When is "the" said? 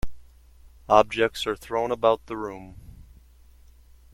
2.25-2.35